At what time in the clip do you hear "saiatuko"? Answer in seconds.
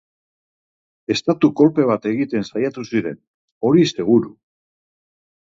2.49-2.95